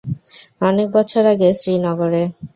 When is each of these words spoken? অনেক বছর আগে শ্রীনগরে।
অনেক 0.61 0.87
বছর 0.95 1.23
আগে 1.33 1.49
শ্রীনগরে। 1.59 2.23